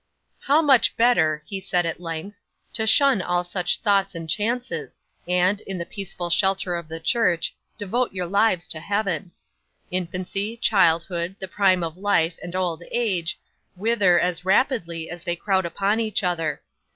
[0.39, 2.41] '"How much better," he said at length,
[2.73, 7.53] "to shun all such thoughts and chances, and, in the peaceful shelter of the church,
[7.77, 9.29] devote your lives to Heaven!
[9.91, 13.39] Infancy, childhood, the prime of life, and old age,
[13.75, 16.63] wither as rapidly as they crowd upon each other.